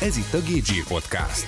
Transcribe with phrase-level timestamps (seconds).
[0.00, 1.46] Ez itt a Gépzsír Podcast.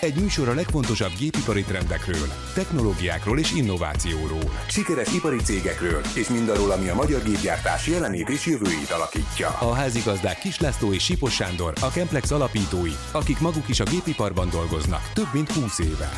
[0.00, 4.50] Egy műsor a legfontosabb gépipari trendekről, technológiákról és innovációról.
[4.68, 9.48] Sikeres ipari cégekről és mindarról, ami a magyar gépgyártás jelenét és jövőjét alakítja.
[9.48, 14.50] A házigazdák Kis László és Sipos Sándor, a Kemplex alapítói, akik maguk is a gépiparban
[14.50, 16.10] dolgoznak több mint 20 éve.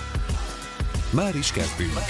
[1.12, 2.06] Már is kezdünk.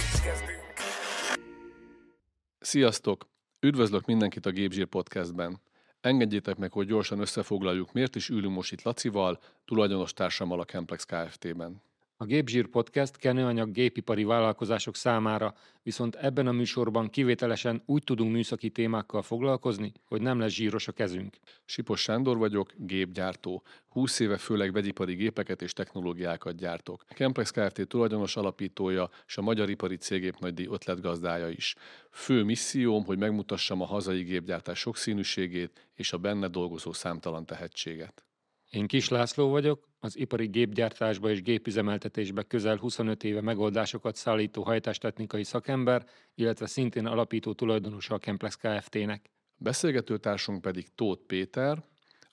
[2.58, 3.28] Sziasztok!
[3.60, 5.60] Üdvözlök mindenkit a Gépzsír Podcastben.
[6.02, 11.04] Engedjétek meg, hogy gyorsan összefoglaljuk, miért is ülünk most itt Lacival, tulajdonos társammal a Kemplex
[11.04, 11.82] Kft-ben.
[12.22, 18.70] A Gépzsír Podcast kenőanyag gépipari vállalkozások számára, viszont ebben a műsorban kivételesen úgy tudunk műszaki
[18.70, 21.36] témákkal foglalkozni, hogy nem lesz zsíros a kezünk.
[21.64, 23.62] Sipos Sándor vagyok, gépgyártó.
[23.88, 27.04] 20 éve főleg vegyipari gépeket és technológiákat gyártok.
[27.08, 27.88] A Kemplex Kft.
[27.88, 31.74] tulajdonos alapítója és a Magyar Ipari Cégép nagydíj ötletgazdája is.
[32.10, 38.24] Fő misszióm, hogy megmutassam a hazai gépgyártás sokszínűségét és a benne dolgozó számtalan tehetséget.
[38.70, 45.44] Én Kis László vagyok, az ipari gépgyártásba és gépüzemeltetésbe közel 25 éve megoldásokat szállító hajtástechnikai
[45.44, 49.30] szakember, illetve szintén alapító tulajdonosa a Kemplex Kft-nek.
[49.56, 51.84] Beszélgetőtársunk pedig Tóth Péter,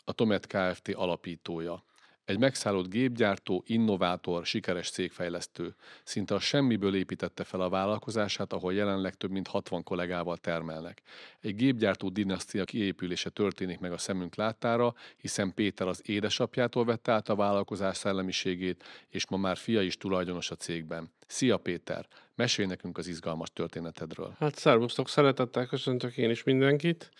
[0.03, 0.87] a Tomet Kft.
[0.93, 1.83] alapítója.
[2.29, 5.75] Egy megszállott gépgyártó, innovátor, sikeres cégfejlesztő.
[6.03, 11.01] Szinte a semmiből építette fel a vállalkozását, ahol jelenleg több mint 60 kollégával termelnek.
[11.41, 17.29] Egy gépgyártó dinasztia kiépülése történik meg a szemünk láttára, hiszen Péter az édesapjától vette át
[17.29, 21.11] a vállalkozás szellemiségét, és ma már fia is tulajdonos a cégben.
[21.27, 22.07] Szia Péter!
[22.35, 24.35] Mesélj nekünk az izgalmas történetedről.
[24.39, 27.11] Hát szervusztok, szeretettel köszöntök én is mindenkit,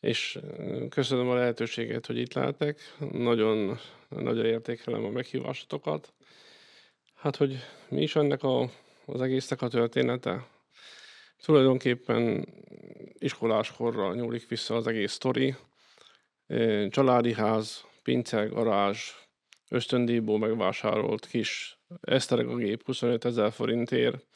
[0.00, 0.38] és
[0.88, 2.78] köszönöm a lehetőséget, hogy itt lehetek.
[3.12, 6.12] Nagyon, nagyon értékelem a meghívásotokat.
[7.14, 7.56] Hát, hogy
[7.88, 8.70] mi is ennek a,
[9.06, 10.46] az egésznek a története?
[11.44, 12.48] Tulajdonképpen
[13.12, 15.54] iskoláskorra nyúlik vissza az egész sztori.
[16.88, 19.10] Családi ház, pince, garázs,
[19.70, 21.78] ösztöndíjból megvásárolt kis
[22.56, 24.26] gép 25 ezer forintért,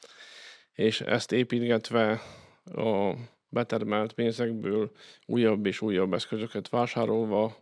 [0.72, 2.20] és ezt építgetve
[2.64, 3.14] a
[3.52, 4.90] betermelt pénzekből
[5.26, 7.56] újabb és újabb eszközöket vásárolva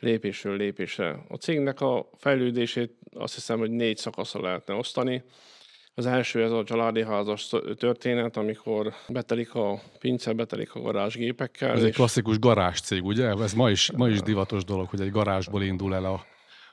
[0.00, 1.24] lépésről lépésre.
[1.28, 5.22] A cégnek a fejlődését azt hiszem, hogy négy szakaszra lehetne osztani.
[5.94, 11.70] Az első ez a családi házas történet, amikor betelik a pince, betelik a garázsgépekkel.
[11.70, 13.28] Ez egy klasszikus garázscég, ugye?
[13.28, 16.24] Ez ma is, ma is divatos dolog, hogy egy garázsból indul el a,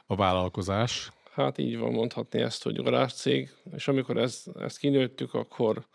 [0.05, 1.11] a vállalkozás.
[1.31, 5.85] Hát így van mondhatni ezt, hogy garázscég, és amikor ezt, ezt kinőttük, akkor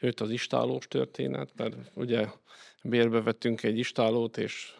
[0.00, 2.26] jött az istálós történet, mert ugye
[2.82, 4.72] bérbe vettünk egy istálót, és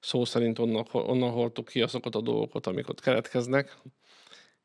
[0.00, 3.76] szó szerint onnan, onnan hordtuk ki azokat a dolgokat, amik ott keletkeznek,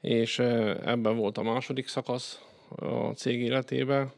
[0.01, 2.41] és ebben volt a második szakasz
[2.75, 4.12] a cég életében.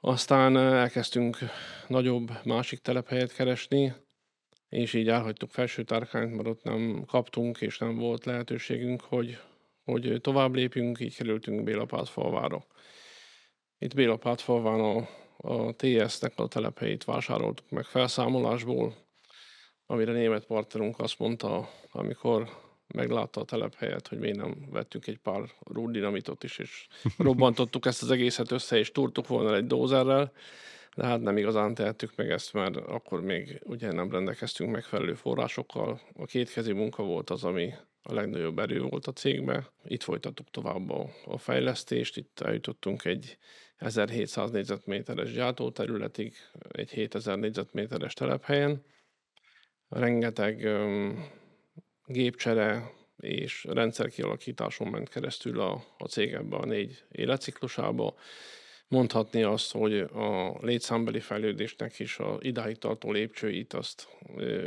[0.00, 1.38] Aztán elkezdtünk
[1.86, 3.92] nagyobb másik telephelyet keresni,
[4.68, 9.38] és így elhagytuk felső tárkányt, mert ott nem kaptunk, és nem volt lehetőségünk, hogy,
[9.84, 12.66] hogy tovább lépjünk, így kerültünk Bélapátfalvára.
[13.78, 18.94] Itt Bélapátfalván a, a TS-nek a telephelyét vásároltuk meg felszámolásból,
[19.86, 22.48] amire német partnerunk azt mondta, amikor
[22.86, 26.86] meglátta a telephelyet, hogy miért nem vettünk egy pár rúddinamitot is, és
[27.18, 30.32] robbantottuk ezt az egészet össze, és túrtuk volna egy dózerrel,
[30.96, 36.00] de hát nem igazán tehettük meg ezt, mert akkor még ugye nem rendelkeztünk megfelelő forrásokkal.
[36.14, 37.72] A kétkezi munka volt az, ami
[38.02, 39.70] a legnagyobb erő volt a cégbe.
[39.84, 43.38] Itt folytattuk tovább a, a fejlesztést, itt eljutottunk egy
[43.78, 46.34] 1700 négyzetméteres gyártóterületig,
[46.68, 48.84] egy 7000 négyzetméteres telephelyen.
[49.88, 51.28] Rengeteg um,
[52.06, 52.90] gépcsere
[53.20, 58.14] és rendszerkialakításon ment keresztül a, a cég ebbe a négy életciklusába
[58.88, 64.08] mondhatni azt, hogy a létszámbeli fejlődésnek is a idáig tartó lépcsőit azt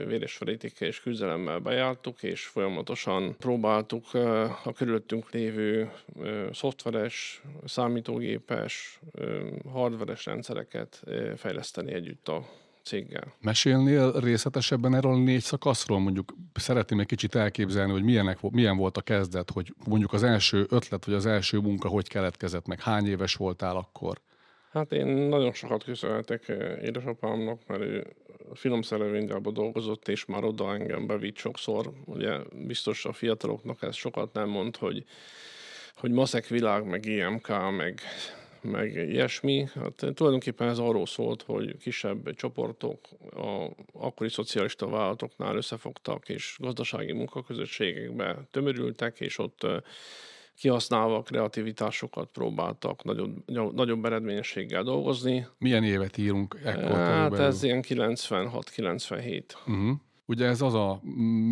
[0.07, 4.13] véres felétékkel és küzdelemmel bejártuk, és folyamatosan próbáltuk
[4.63, 5.91] a körülöttünk lévő
[6.51, 8.99] szoftveres, számítógépes,
[9.71, 11.03] hardveres rendszereket
[11.35, 12.45] fejleszteni együtt a
[12.83, 13.33] céggel.
[13.39, 15.99] Mesélnél részletesebben erről a négy szakaszról?
[15.99, 20.65] Mondjuk szeretném egy kicsit elképzelni, hogy milyenek, milyen volt a kezdet, hogy mondjuk az első
[20.69, 24.17] ötlet, vagy az első munka hogy keletkezett meg, hány éves voltál akkor?
[24.71, 28.07] Hát én nagyon sokat köszönhetek eh, édesapámnak, mert ő
[28.53, 31.91] filmszerelvénygyárban dolgozott, és már oda engem bevitt sokszor.
[32.05, 32.37] Ugye
[32.67, 35.05] biztos a fiataloknak ez sokat nem mond, hogy,
[35.95, 38.01] hogy maszek világ, meg IMK, meg
[38.61, 39.67] meg ilyesmi.
[39.75, 42.99] Hát tulajdonképpen ez arról szólt, hogy kisebb csoportok
[43.35, 49.65] a akkori szocialista vállalatoknál összefogtak, és gazdasági munkaközösségekbe tömörültek, és ott
[50.55, 55.47] kihasználva a kreativitásokat próbáltak nagyobb, nagyobb eredményességgel dolgozni.
[55.57, 56.91] Milyen évet írunk ekkor?
[56.91, 57.45] Hát körülbelül?
[57.45, 59.43] ez ilyen 96-97.
[59.67, 59.97] Uh-huh.
[60.31, 60.99] Ugye ez az a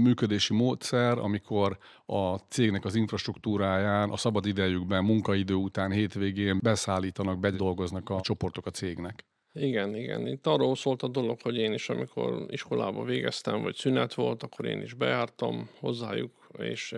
[0.04, 8.10] működési módszer, amikor a cégnek az infrastruktúráján, a szabad idejükben, munkaidő után, hétvégén beszállítanak, bedolgoznak
[8.10, 9.26] a csoportok a cégnek.
[9.54, 10.28] Igen, igen.
[10.28, 14.66] Itt arról szólt a dolog, hogy én is, amikor iskolába végeztem, vagy szünet volt, akkor
[14.66, 16.96] én is bejártam hozzájuk, és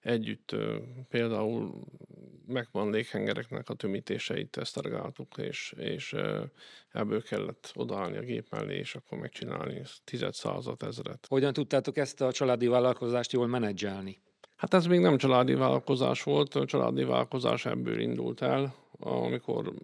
[0.00, 0.56] együtt
[1.08, 1.84] például
[2.46, 6.14] megvan léghengereknek a tömítéseit tesztelgáltuk, és, és
[6.92, 11.26] ebből kellett odaállni a gép mellé, és akkor megcsinálni tized, százat, ezret.
[11.28, 14.20] Hogyan tudtátok ezt a családi vállalkozást jól menedzselni?
[14.56, 19.74] Hát ez még nem családi vállalkozás volt, a családi vállalkozás ebből indult el, amikor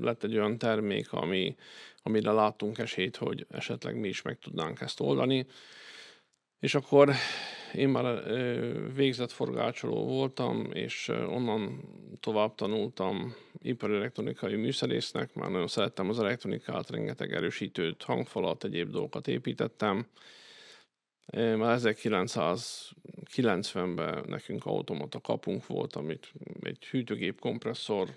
[0.00, 1.56] lett egy olyan termék, ami,
[2.02, 5.46] amire láttunk esélyt, hogy esetleg mi is meg tudnánk ezt oldani.
[6.58, 7.10] És akkor
[7.74, 8.22] én már
[8.94, 11.80] végzett forgácsoló voltam, és onnan
[12.20, 19.28] tovább tanultam ipari elektronikai műszerésznek, már nagyon szerettem az elektronikát, rengeteg erősítőt, hangfalat, egyéb dolgokat
[19.28, 20.06] építettem.
[21.32, 28.08] Már 1990-ben nekünk automata kapunk volt, amit egy hűtőgép kompresszor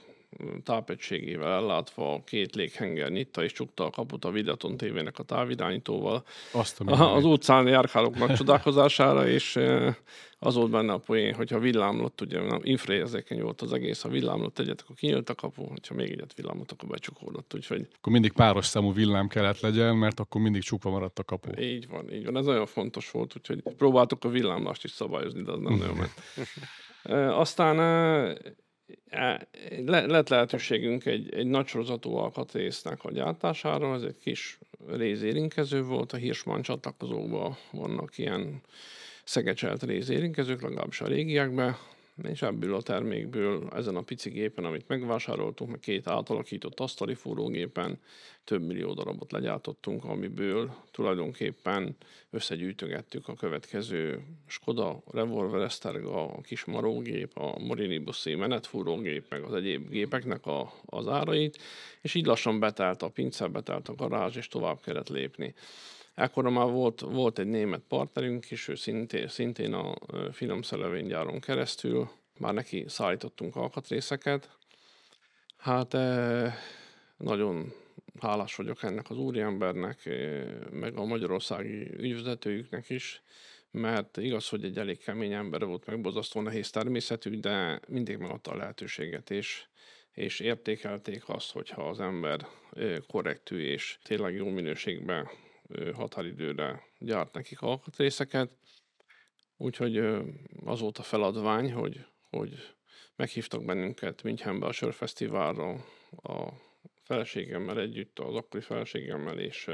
[0.63, 6.24] tápegységével ellátva, két léghenger nyitta és csukta a kaput a Videaton tévének a távirányítóval.
[6.51, 9.60] Azt a az utcán járkálók nagy csodálkozására, és
[10.39, 14.81] az volt benne a poén, hogyha villámlott, ugye infraérzékeny volt az egész, ha villámlott egyet,
[14.81, 17.54] akkor kinyílt a kapu, hogyha még egyet villámlott, akkor becsukódott.
[17.54, 17.88] Úgyhogy...
[17.98, 21.62] Akkor mindig páros számú villám kellett legyen, mert akkor mindig csukva maradt a kapu.
[21.62, 22.38] Így van, így van.
[22.38, 26.13] Ez nagyon fontos volt, úgyhogy próbáltuk a villámlást is szabályozni, de az nem nagyon ment.
[27.33, 27.78] Aztán
[29.86, 36.18] lett lehetőségünk egy, egy nagy sorozatú alkatrésznek a gyártására, ez egy kis rézérinkező volt, a
[36.18, 38.62] Hirschmann csatlakozókban vannak ilyen
[39.24, 41.78] szegecselt rézérinkezők, legalábbis a régiekben,
[42.25, 48.00] és ebből a termékből ezen a pici gépen, amit megvásároltunk, meg két átalakított asztali fúrógépen
[48.44, 51.95] több millió darabot legyártottunk, amiből tulajdonképpen
[52.29, 59.53] összegyűjtögettük a következő Skoda Revolver Esterga, a kis marógép, a Morini Bussi menetfúrógép, meg az
[59.53, 61.57] egyéb gépeknek a, az árait,
[62.01, 65.53] és így lassan betelt a pince, betelt a garázs, és tovább kellett lépni.
[66.16, 69.96] Ekkor már volt, volt egy német partnerünk is, ő szintén, szintén a
[70.31, 72.10] filmszelevénygyáron keresztül,
[72.40, 74.58] már neki szállítottunk alkatrészeket.
[75.58, 75.92] Hát
[77.18, 77.74] nagyon
[78.19, 80.10] hálás vagyok ennek az úriembernek,
[80.72, 83.22] meg a magyarországi ügyvezetőjüknek is,
[83.72, 88.52] mert igaz, hogy egy elég kemény ember volt, meg bozasztó nehéz természetű, de mindig megadta
[88.52, 89.66] a lehetőséget, és,
[90.12, 92.48] és értékelték azt, hogyha az ember
[93.07, 95.30] korrektű és tényleg jó minőségben
[95.94, 98.57] határidőre gyárt nekik alkatrészeket.
[99.57, 99.97] Úgyhogy
[100.65, 102.75] az volt a feladvány, hogy, hogy
[103.15, 106.53] meghívtak bennünket Münchenbe a sörfesztiválra a
[107.03, 109.69] feleségemmel együtt, az akkori feleségemmel, és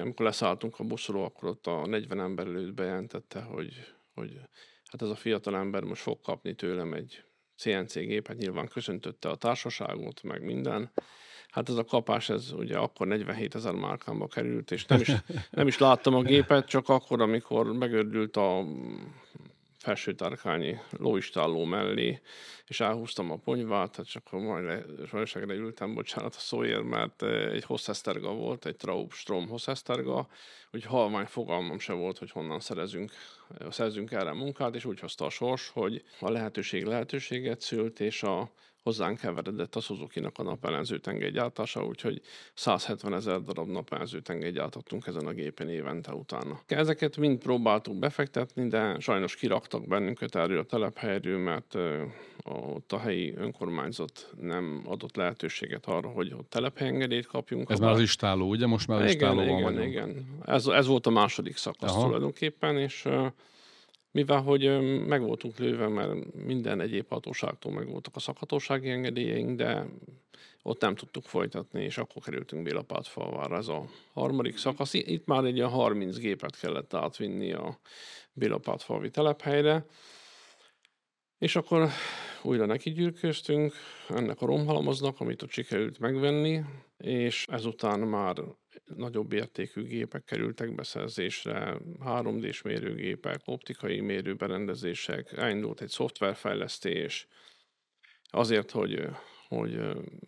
[0.00, 4.40] amikor leszálltunk a buszról, akkor ott a 40 ember előtt bejelentette, hogy, hogy
[4.84, 7.24] hát ez a fiatal ember most fog kapni tőlem egy
[7.56, 10.92] CNC gépet, nyilván köszöntötte a társaságot, meg minden,
[11.56, 15.12] Hát ez a kapás, ez ugye akkor 47 ezer márkámba került, és nem is,
[15.50, 18.64] nem is láttam a gépet, csak akkor, amikor megördült a
[19.78, 22.20] felsőtárkányi lóistálló mellé,
[22.66, 27.64] és elhúztam a ponyvát, tehát csak majd sajnosságre ültem, bocsánat a szóért, mert eh, egy
[27.64, 30.28] hosszeszterga volt, egy Traubstrom hosszeszterga,
[30.70, 33.12] hogy halvány fogalmam se volt, hogy honnan szerezünk,
[33.58, 38.22] eh, szerzünk erre munkát, és úgy hozta a sors, hogy a lehetőség lehetőséget szült, és
[38.22, 38.50] a
[38.86, 42.20] hozzánk keveredett a Suzuki-nak a napellenző tengelygyártása, úgyhogy
[42.54, 46.60] 170 ezer darab napellenző tengelygyártottunk ezen a gépen évente utána.
[46.66, 52.98] Ezeket mind próbáltuk befektetni, de sajnos kiraktak bennünket erről a telephelyről, mert a, ott a
[52.98, 57.70] helyi önkormányzat nem adott lehetőséget arra, hogy ott telephelyengedélyt kapjunk.
[57.70, 58.66] Ez már az istáló, ugye?
[58.66, 59.86] Most már az igen, istálóban igen, vagyunk.
[59.86, 62.04] Igen, ez, ez volt a második szakasz Aha.
[62.04, 63.08] tulajdonképpen, és
[64.16, 69.86] mivel hogy meg voltunk lőve, mert minden egyéb hatóságtól meg voltak a szakhatósági engedélyeink, de
[70.62, 73.56] ott nem tudtuk folytatni, és akkor kerültünk Bélapátfalvára.
[73.56, 74.94] Ez a harmadik szakasz.
[74.94, 77.78] Itt már egy ilyen 30 gépet kellett átvinni a
[78.32, 79.86] Bélapátfalvi telephelyre,
[81.38, 81.88] és akkor
[82.42, 83.72] újra neki gyűrköztünk
[84.08, 86.64] ennek a romhalmaznak, amit ott sikerült megvenni,
[86.98, 88.36] és ezután már
[88.84, 97.26] nagyobb értékű gépek kerültek beszerzésre, 3D-s mérőgépek, optikai mérőberendezések, elindult egy szoftverfejlesztés,
[98.30, 99.08] azért, hogy,
[99.48, 99.78] hogy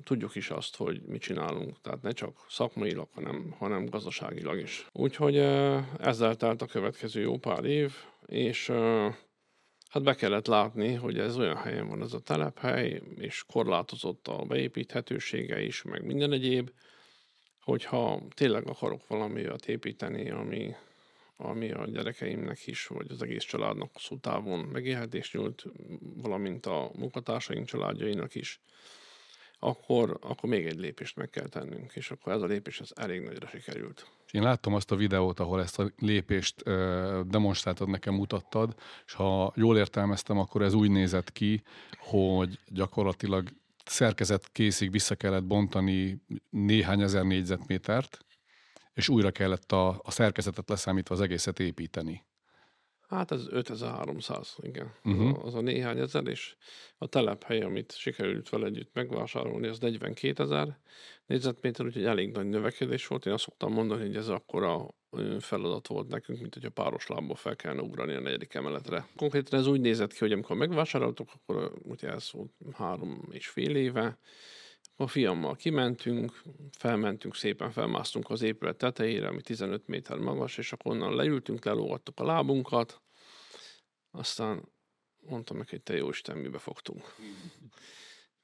[0.04, 4.86] tudjuk is azt, hogy mit csinálunk, tehát ne csak szakmailag, hanem, hanem gazdaságilag is.
[4.92, 5.36] Úgyhogy
[5.98, 7.92] ezzel telt a következő jó pár év,
[8.26, 8.72] és
[9.88, 14.44] Hát be kellett látni, hogy ez olyan helyen van ez a telephely, és korlátozott a
[14.44, 16.70] beépíthetősége is, meg minden egyéb,
[17.68, 20.74] hogyha tényleg akarok valami olyat építeni, ami,
[21.36, 25.64] ami a gyerekeimnek is, vagy az egész családnak hosszú távon megélhetést nyújt,
[26.00, 28.60] valamint a munkatársaink családjainak is,
[29.58, 33.20] akkor, akkor még egy lépést meg kell tennünk, és akkor ez a lépés az elég
[33.20, 34.06] nagyra sikerült.
[34.30, 36.62] Én láttam azt a videót, ahol ezt a lépést
[37.26, 38.74] demonstráltad, nekem mutattad,
[39.06, 41.62] és ha jól értelmeztem, akkor ez úgy nézett ki,
[41.98, 43.48] hogy gyakorlatilag
[43.88, 48.18] szerkezet készig vissza kellett bontani néhány ezer négyzetmétert,
[48.94, 52.26] és újra kellett a, a szerkezetet leszámítva az egészet építeni.
[53.08, 54.92] Hát ez 5300, igen.
[55.04, 55.44] Uh-huh.
[55.44, 56.56] Az a néhány ezer, és
[56.98, 60.78] a telephely, amit sikerült vele együtt megvásárolni, az 42 ezer
[61.26, 63.26] négyzetméter, úgyhogy elég nagy növekedés volt.
[63.26, 64.94] Én azt szoktam mondani, hogy ez akkora
[65.38, 69.08] feladat volt nekünk, mint hogy a páros lábba fel kellene ugrani a negyedik emeletre.
[69.16, 73.76] Konkrétan ez úgy nézett ki, hogy amikor megvásároltuk, akkor ugye ez volt három és fél
[73.76, 74.18] éve,
[75.00, 80.92] a fiammal kimentünk, felmentünk, szépen felmásztunk az épület tetejére, ami 15 méter magas, és akkor
[80.92, 83.02] onnan leültünk, lelógattuk a lábunkat,
[84.10, 84.68] aztán
[85.20, 87.14] mondtam neki, hogy te jó Isten, mibe fogtunk.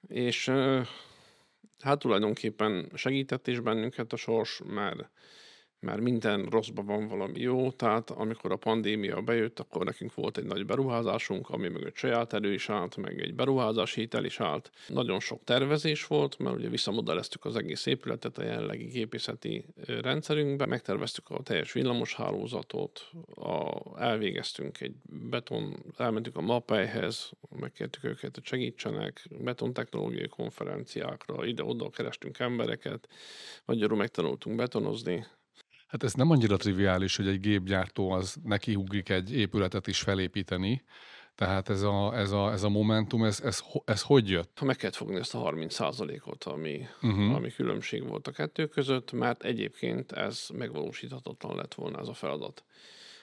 [0.09, 0.49] és
[1.79, 5.11] hát tulajdonképpen segített is bennünket a sors, mert
[5.85, 10.45] mert minden rosszban van valami jó, tehát amikor a pandémia bejött, akkor nekünk volt egy
[10.45, 14.71] nagy beruházásunk, ami mögött saját erő is állt, meg egy beruházási hitel is állt.
[14.89, 21.31] Nagyon sok tervezés volt, mert ugye visszamodelleztük az egész épületet a jelenlegi gépészeti rendszerünkbe, megterveztük
[21.31, 24.95] a teljes villamoshálózatot, a, elvégeztünk egy
[25.31, 33.09] beton, elmentünk a MAPEI-hez, megkértük őket, hogy segítsenek, betontechnológiai konferenciákra, ide-oda kerestünk embereket,
[33.65, 35.27] magyarul megtanultunk betonozni,
[35.95, 40.85] Hát ez nem annyira triviális, hogy egy gépgyártó az neki hugrik egy épületet is felépíteni,
[41.35, 44.61] tehát ez a, ez a, ez a momentum, ez, ez, ez hogy jött?
[44.61, 47.35] Meg kellett fogni ezt a 30% ot ami, uh-huh.
[47.35, 52.65] ami különbség volt a kettő között, mert egyébként ez megvalósíthatatlan lett volna ez a feladat.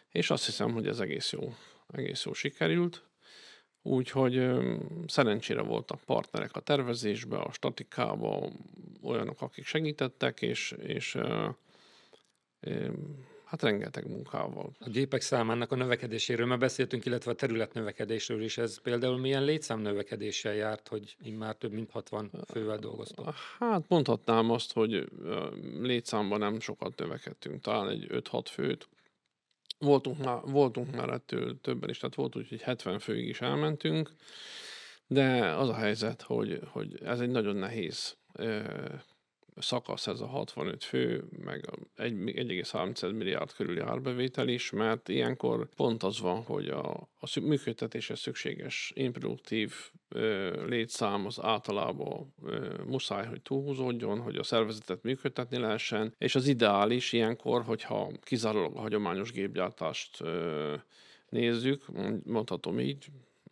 [0.10, 1.56] És azt hiszem, hogy ez egész jó,
[1.94, 3.04] egész jó sikerült.
[3.82, 4.50] Úgyhogy
[5.08, 8.50] szerencsére voltak partnerek a tervezésbe, a statikába,
[9.04, 11.18] olyanok, akik segítettek, és, és
[13.52, 14.72] hát rengeteg munkával.
[14.80, 18.58] A gépek számának a növekedéséről már beszéltünk, illetve a terület növekedésről is.
[18.58, 23.34] Ez például milyen létszám növekedéssel járt, hogy már több mint 60 fővel dolgoztok?
[23.60, 25.10] Hát mondhatnám azt, hogy
[25.82, 28.90] létszámban nem sokat növekedtünk, talán egy 5-6 főt.
[29.80, 34.12] Voltunk már, voltunk már ettől többen is, tehát volt úgy, hogy 70 főig is elmentünk,
[35.08, 38.18] de az a helyzet, hogy, hogy ez egy nagyon nehéz
[39.56, 46.20] szakasz ez a 65 fő, meg 1,3 milliárd körüli árbevétel is, mert ilyenkor pont az
[46.20, 49.74] van, hogy a, a működtetéshez szükséges improduktív
[50.10, 56.48] ö, létszám az általában ö, muszáj, hogy túlhúzódjon, hogy a szervezetet működtetni lehessen, és az
[56.48, 60.76] ideális ilyenkor, hogyha kizárólag a hagyományos gépgyártást ö,
[61.30, 61.86] nézzük,
[62.24, 63.06] mondhatom így,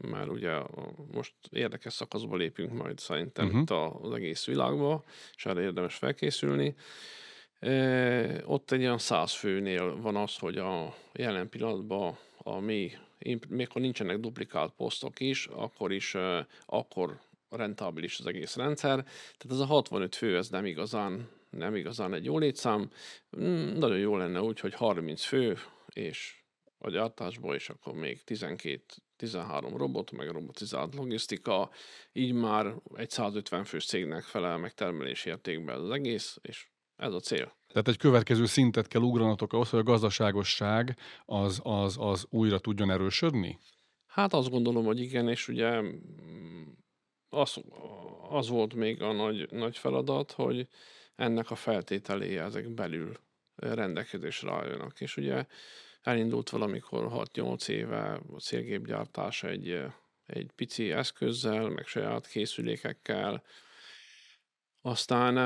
[0.07, 0.59] mert ugye
[1.11, 3.61] most érdekes szakaszba lépünk majd szerintem uh-huh.
[3.61, 5.03] itt az egész világba,
[5.35, 6.75] és erre érdemes felkészülni.
[7.59, 12.91] E, ott egy olyan száz főnél van az, hogy a jelen pillanatban a mi,
[13.47, 19.03] még ha nincsenek duplikált posztok is, akkor is e, akkor rentábilis az egész rendszer.
[19.03, 22.89] Tehát ez a 65 fő, ez nem igazán, nem igazán egy jó létszám.
[23.39, 25.57] Mm, nagyon jó lenne úgy, hogy 30 fő,
[25.93, 26.37] és
[26.77, 28.83] a gyártásból, és akkor még 12
[29.19, 31.69] 13 robot, meg robotizált logisztika,
[32.11, 37.19] így már egy 150 fős cégnek felel meg termelési értékben az egész, és ez a
[37.19, 37.57] cél.
[37.67, 42.91] Tehát egy következő szintet kell ugranatok ahhoz, hogy a gazdaságosság az, az, az újra tudjon
[42.91, 43.59] erősödni?
[44.05, 45.81] Hát azt gondolom, hogy igen, és ugye
[47.29, 47.57] az,
[48.29, 50.67] az volt még a nagy, nagy feladat, hogy
[51.15, 53.19] ennek a feltételéje ezek belül
[53.55, 55.01] rendelkezésre álljanak.
[55.01, 55.45] És ugye
[56.01, 59.83] elindult valamikor 6-8 éve a célgépgyártás egy,
[60.25, 63.43] egy pici eszközzel, meg saját készülékekkel.
[64.81, 65.37] Aztán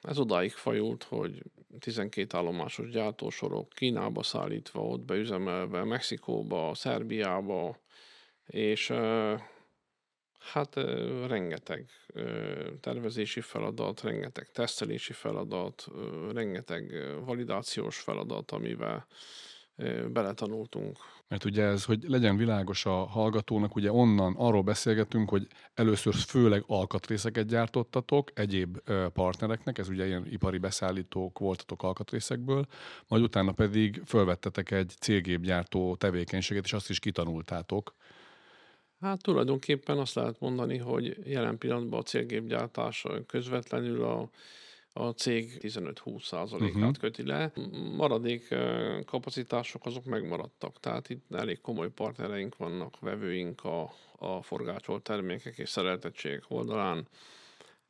[0.00, 1.42] ez odáig fajult, hogy
[1.78, 7.80] 12 állomásos gyártósorok Kínába szállítva, ott beüzemelve, Mexikóba, Szerbiába,
[8.46, 8.92] és
[10.52, 10.74] Hát
[11.26, 11.90] rengeteg
[12.80, 15.86] tervezési feladat, rengeteg tesztelési feladat,
[16.32, 16.92] rengeteg
[17.24, 19.06] validációs feladat, amivel
[20.12, 20.98] beletanultunk.
[21.28, 26.64] Mert ugye ez, hogy legyen világos a hallgatónak, ugye onnan arról beszélgetünk, hogy először főleg
[26.66, 28.78] alkatrészeket gyártottatok egyéb
[29.12, 32.66] partnereknek, ez ugye ilyen ipari beszállítók voltatok alkatrészekből,
[33.08, 37.94] majd utána pedig fölvettetek egy célgépgyártó tevékenységet, és azt is kitanultátok.
[39.02, 44.30] Hát tulajdonképpen azt lehet mondani, hogy jelen pillanatban a célgépgyártás közvetlenül a,
[44.92, 46.96] a cég 15-20 százalékát uh-huh.
[46.96, 47.52] köti le.
[47.96, 48.54] Maradék
[49.04, 55.68] kapacitások azok megmaradtak, tehát itt elég komoly partnereink vannak, vevőink a, a forgácsolt termékek és
[55.68, 57.08] szereltettségek oldalán.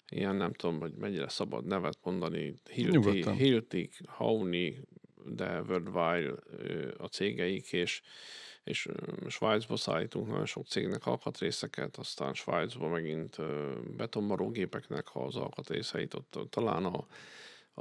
[0.08, 4.80] Ilyen nem tudom, hogy mennyire szabad nevet mondani, Hilti, Hilti Hauni,
[5.24, 6.34] de Worldwide
[6.96, 8.02] a cégeik, és
[8.64, 8.88] és
[9.28, 13.36] Svájcba szállítunk nagyon sok cégnek alkatrészeket, aztán Svájcba megint
[13.96, 17.06] betonmarógépeknek az alkatrészeit, ott talán a,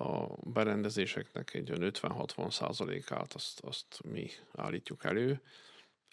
[0.02, 5.42] a berendezéseknek egy 50-60 százalékát azt, azt mi állítjuk elő,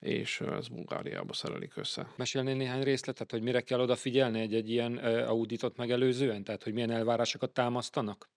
[0.01, 2.09] és ez Bulgáriába szerelik össze.
[2.17, 4.97] Mesélni néhány részletet, hogy mire kell odafigyelni egy-egy ilyen
[5.27, 6.45] auditot megelőzően?
[6.45, 8.29] Tehát, hogy milyen elvárásokat támasztanak?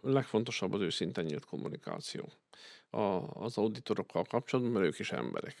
[0.00, 2.32] Legfontosabb az őszinte nyílt kommunikáció
[2.90, 5.56] a, az auditorokkal kapcsolatban, mert ők is emberek.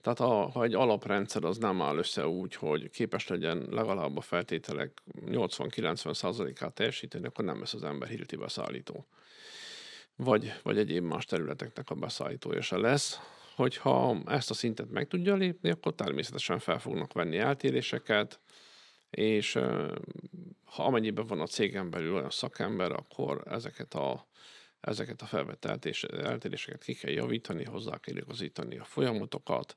[0.00, 4.20] Tehát a, ha egy alaprendszer az nem áll össze úgy, hogy képes legyen legalább a
[4.20, 9.06] feltételek 80-90%-át teljesíteni, akkor nem lesz az ember hirti beszállító.
[10.16, 13.18] Vagy, vagy egyéb más területeknek a beszállítója se lesz.
[13.54, 18.40] Hogyha ezt a szintet meg tudja lépni, akkor természetesen fel fognak venni eltéréseket,
[19.10, 19.52] és
[20.64, 24.28] ha amennyiben van a cégen belül olyan szakember, akkor ezeket a
[24.80, 29.76] ezeket a felvett eltéréseket ki kell javítani, hozzá kell igazítani a folyamatokat,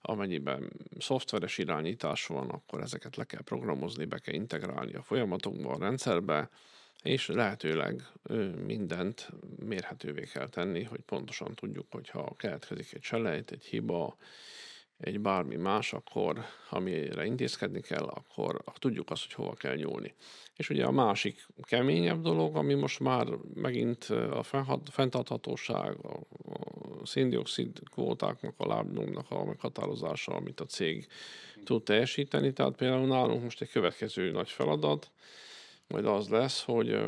[0.00, 5.78] amennyiben szoftveres irányítás van, akkor ezeket le kell programozni, be kell integrálni a folyamatokba, a
[5.78, 6.50] rendszerbe,
[7.02, 8.02] és lehetőleg
[8.64, 14.16] mindent mérhetővé kell tenni, hogy pontosan tudjuk, hogy ha keletkezik egy selejt, egy hiba,
[14.98, 20.14] egy bármi más, akkor amire intézkedni kell, akkor tudjuk azt, hogy hova kell nyúlni.
[20.56, 24.42] És ugye a másik keményebb dolog, ami most már megint a
[24.90, 26.26] fenntarthatóság, a
[27.04, 31.06] széndiokszid kvótáknak, a lábnyomnak a meghatározása, amit a cég
[31.64, 32.52] tud teljesíteni.
[32.52, 35.10] Tehát például nálunk most egy következő nagy feladat,
[35.88, 36.98] majd az lesz, hogy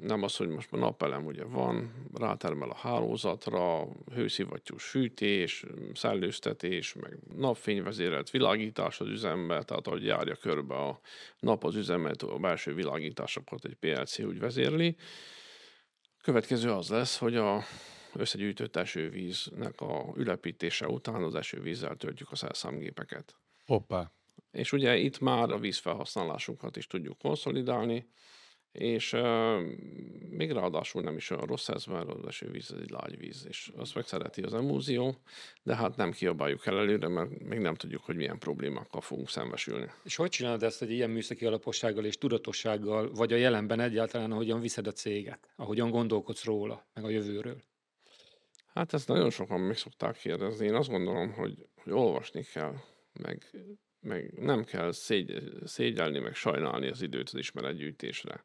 [0.00, 7.18] nem az, hogy most a napelem ugye van, rátermel a hálózatra, hőszivattyús fűtés, szellőztetés, meg
[7.36, 11.00] napfényvezérelt világítás az üzembe, tehát ahogy járja körbe a
[11.38, 14.96] nap az üzemet, a belső világításokat egy PLC úgy vezérli.
[16.22, 17.62] Következő az lesz, hogy a
[18.14, 23.36] összegyűjtött esővíznek a ülepítése után az esővízzel töltjük a szerszámgépeket.
[23.66, 24.12] Hoppá.
[24.50, 28.08] És ugye itt már a vízfelhasználásunkat is tudjuk konszolidálni,
[28.72, 29.60] és uh,
[30.30, 33.94] még ráadásul nem is olyan rossz ez, mert az esővíz egy lágy víz, és azt
[33.94, 35.16] meg szereti az emúzió,
[35.62, 39.90] de hát nem kiabáljuk el előre, mert még nem tudjuk, hogy milyen problémákkal fogunk szembesülni.
[40.04, 44.60] És hogy csinálod ezt egy ilyen műszaki alapossággal és tudatossággal, vagy a jelenben egyáltalán, ahogyan
[44.60, 47.62] viszed a céget, ahogyan gondolkodsz róla, meg a jövőről?
[48.74, 50.66] Hát ezt nagyon sokan meg szokták kérdezni.
[50.66, 52.74] Én azt gondolom, hogy, hogy olvasni kell,
[53.12, 53.50] meg
[54.00, 58.44] meg nem kell szégy, szégyelni, meg sajnálni az időt az ismeretgyűjtésre.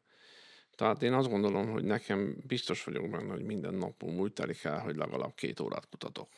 [0.76, 4.80] Tehát én azt gondolom, hogy nekem biztos vagyok benne, hogy minden napom úgy telik el,
[4.80, 6.28] hogy legalább két órát kutatok.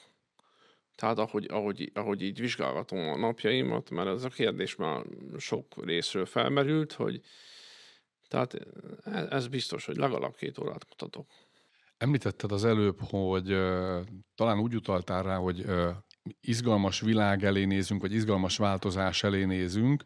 [0.94, 5.04] Tehát ahogy, ahogy, ahogy így vizsgálgatom a napjaimat, mert ez a kérdés már
[5.38, 7.20] sok részről felmerült, hogy
[8.28, 8.56] tehát
[9.30, 11.26] ez biztos, hogy legalább két órát kutatok.
[11.96, 15.90] Említetted az előbb, hogy uh, talán úgy utaltál rá, hogy uh,
[16.40, 20.04] izgalmas világ elé nézünk, vagy izgalmas változás elé nézünk.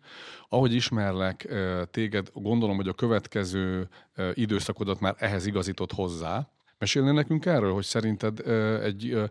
[0.48, 1.54] Ahogy ismerlek
[1.90, 3.88] téged, gondolom, hogy a következő
[4.34, 6.48] időszakodat már ehhez igazított hozzá.
[6.78, 8.48] Mesélnél nekünk erről, hogy szerinted
[8.82, 9.30] egy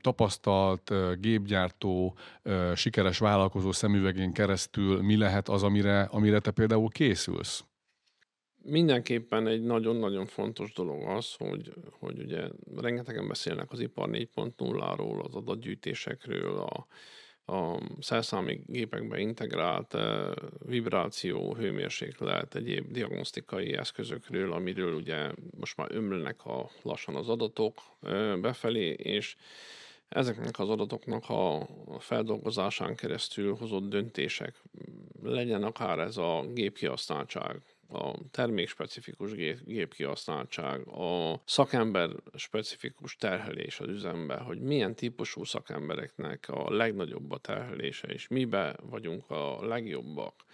[0.00, 2.16] tapasztalt gépgyártó,
[2.74, 7.64] sikeres vállalkozó szemüvegén keresztül mi lehet az, amire, amire te például készülsz?
[8.64, 15.34] Mindenképpen egy nagyon-nagyon fontos dolog az, hogy, hogy ugye rengetegen beszélnek az ipar 4.0-ról, az
[15.34, 16.86] adatgyűjtésekről, a,
[17.52, 20.30] a szerszámi gépekbe integrált eh,
[20.66, 28.36] vibráció, hőmérséklet, egyéb diagnosztikai eszközökről, amiről ugye most már ömlnek a, lassan az adatok eh,
[28.36, 29.36] befelé, és
[30.08, 31.66] ezeknek az adatoknak a
[31.98, 34.62] feldolgozásán keresztül hozott döntések,
[35.22, 37.62] legyen akár ez a gépkihasználtság,
[37.92, 39.32] a termékspecifikus
[39.64, 48.08] gépkihasználtság, a szakember specifikus terhelés az üzembe, hogy milyen típusú szakembereknek a legnagyobb a terhelése,
[48.08, 50.44] és mibe vagyunk a legjobbak,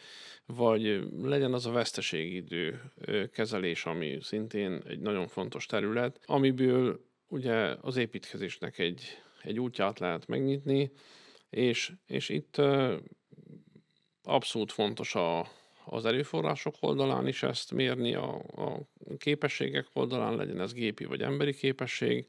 [0.46, 2.81] vagy legyen az a veszteségidő
[3.33, 9.03] kezelés, ami szintén egy nagyon fontos terület, amiből ugye az építkezésnek egy,
[9.42, 10.92] egy útját lehet megnyitni,
[11.51, 12.61] és, és itt
[14.22, 15.48] abszolút fontos a,
[15.90, 18.81] az erőforrások oldalán is ezt mérni, a, a
[19.18, 22.27] képességek oldalán legyen ez gépi vagy emberi képesség,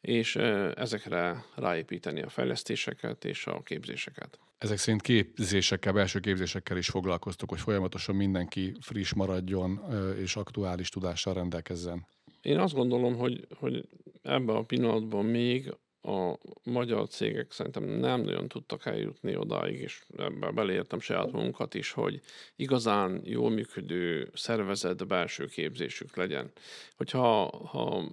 [0.00, 0.36] és
[0.74, 4.38] ezekre ráépíteni a fejlesztéseket és a képzéseket.
[4.58, 9.80] Ezek szerint képzésekkel, belső képzésekkel is foglalkoztok, hogy folyamatosan mindenki friss maradjon
[10.20, 12.06] és aktuális tudással rendelkezzen.
[12.42, 13.88] Én azt gondolom, hogy, hogy
[14.22, 20.50] ebben a pillanatban még a magyar cégek szerintem nem nagyon tudtak eljutni odáig, és ebbe
[20.50, 22.20] beleértem saját munkat is, hogy
[22.56, 26.50] igazán jól működő szervezet belső képzésük legyen.
[26.96, 28.04] Hogyha ha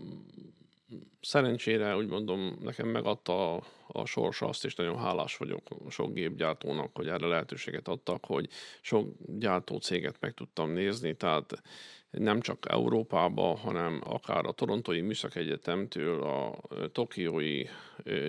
[1.21, 6.89] szerencsére úgy mondom, nekem megadta a, a sors azt, és nagyon hálás vagyok sok gépgyártónak,
[6.93, 8.49] hogy erre lehetőséget adtak, hogy
[8.81, 11.61] sok gyártócéget meg tudtam nézni, tehát
[12.17, 17.63] nem csak Európába, hanem akár a Torontói Műszak Egyetemtől a Tokiói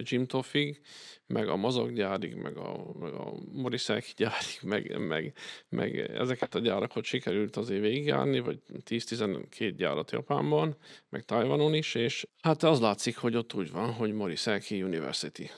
[0.02, 0.80] Gymtofig,
[1.26, 5.34] meg a mazaggyárig, meg a, meg a Morisaki gyárig, meg, meg,
[5.68, 10.76] meg ezeket a gyárakat sikerült azért végigjárni, vagy 10-12 gyárat Japánban,
[11.08, 15.50] meg Tajvanon is, és hát az látszik, hogy ott úgy van, hogy Morisaki University.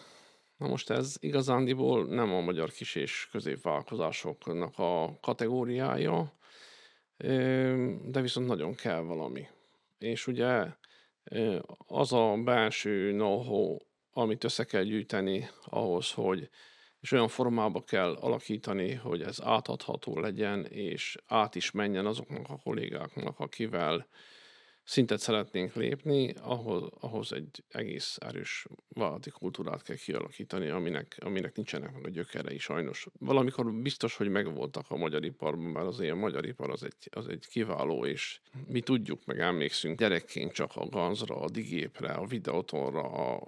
[0.56, 6.37] Na most ez igazándiból nem a magyar kis és középvállalkozásoknak a kategóriája,
[8.04, 9.46] de viszont nagyon kell valami.
[9.98, 10.66] És ugye
[11.86, 13.76] az a belső know-how,
[14.12, 16.50] amit össze kell gyűjteni ahhoz, hogy
[17.00, 22.58] és olyan formába kell alakítani, hogy ez átadható legyen, és át is menjen azoknak a
[22.62, 24.06] kollégáknak, akivel
[24.88, 31.92] szintet szeretnénk lépni, ahhoz, ahhoz egy egész erős vállalati kultúrát kell kialakítani, aminek, aminek nincsenek
[31.92, 33.06] meg a gyökerei sajnos.
[33.18, 37.28] Valamikor biztos, hogy megvoltak a magyar iparban, mert azért a magyar ipar az egy, az
[37.28, 43.02] egy kiváló, és mi tudjuk, meg emlékszünk gyerekként csak a ganzra, a digépre, a videótonra,
[43.02, 43.42] a,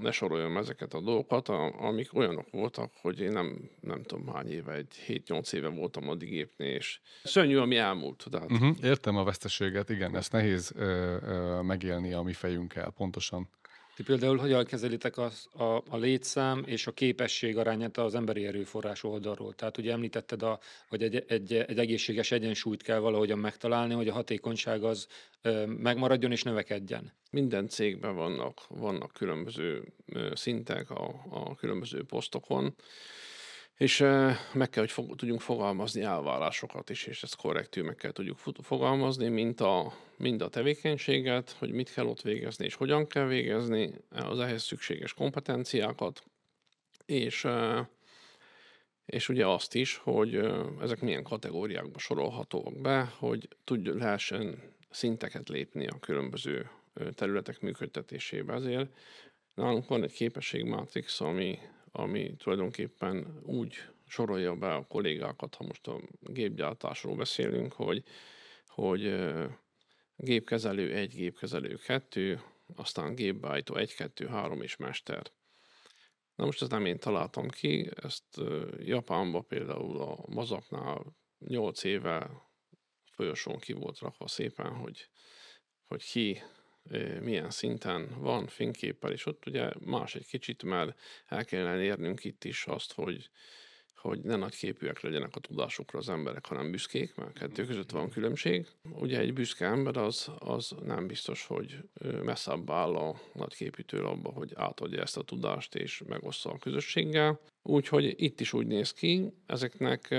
[0.00, 1.48] ne soroljam ezeket a dolgokat,
[1.78, 6.14] amik olyanok voltak, hogy én nem, nem tudom hány éve, egy 7-8 éve voltam a
[6.14, 8.24] digépnél, és szörnyű, ami elmúlt.
[8.30, 8.50] Tehát...
[8.50, 13.48] Uh-huh, értem a veszteséget, igen, ezt nehéz ö, ö, megélni a mi fejünkkel, pontosan.
[13.96, 19.04] Ti például hogyan kezelitek az, a, a létszám és a képesség arányát az emberi erőforrás
[19.04, 19.54] oldalról?
[19.54, 24.12] Tehát ugye említetted, a, hogy egy, egy, egy egészséges egyensúlyt kell valahogyan megtalálni, hogy a
[24.12, 25.06] hatékonyság az
[25.42, 27.12] ö, megmaradjon és növekedjen.
[27.30, 29.92] Minden cégben vannak, vannak különböző
[30.32, 32.74] szintek a, a különböző posztokon
[33.80, 33.98] és
[34.52, 39.28] meg kell, hogy fog, tudjunk fogalmazni elvárásokat is, és ezt korrektül meg kell tudjuk fogalmazni,
[39.28, 44.38] mint a, mind a tevékenységet, hogy mit kell ott végezni, és hogyan kell végezni, az
[44.38, 46.22] ehhez szükséges kompetenciákat,
[47.06, 47.46] és,
[49.06, 50.34] és ugye azt is, hogy
[50.80, 56.70] ezek milyen kategóriákba sorolhatóak be, hogy tudja, lehessen szinteket lépni a különböző
[57.14, 58.54] területek működtetésébe.
[58.54, 58.90] Ezért
[59.54, 61.58] nálunk van egy képességmátrix, ami
[61.92, 63.74] ami tulajdonképpen úgy
[64.06, 68.04] sorolja be a kollégákat, ha most a gépgyártásról beszélünk, hogy,
[68.66, 69.24] hogy
[70.16, 72.40] gépkezelő 1, gépkezelő 2,
[72.76, 75.32] aztán gépbeállító 1, 2, 3 és mester.
[76.34, 78.40] Na most ezt nem én találtam ki, ezt
[78.78, 82.30] Japánban például a mazaknál 8 éve
[83.10, 85.08] folyosón ki volt rakva szépen, hogy,
[85.86, 86.42] hogy ki
[87.20, 92.44] milyen szinten van fényképpel, és ott ugye más egy kicsit, mert el kellene érnünk itt
[92.44, 93.30] is azt, hogy
[94.00, 98.66] hogy ne nagyképűek legyenek a tudásukra az emberek, hanem büszkék, mert kettő között van különbség.
[98.92, 101.78] Ugye egy büszke ember az, az nem biztos, hogy
[102.22, 107.40] messzebb áll a nagyképűtől abba, hogy átadja ezt a tudást és megossza a közösséggel.
[107.62, 110.14] Úgyhogy itt is úgy néz ki, ezeknek